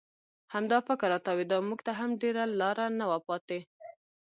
همدا 0.53 0.77
فکر 0.87 1.07
را 1.11 1.19
تاوېده، 1.25 1.57
موږ 1.69 1.79
ته 1.85 1.91
هم 1.99 2.09
ډېره 2.21 2.43
لاره 2.59 2.85
نه 2.99 3.05
وه 3.09 3.19
پاتې. 3.27 3.59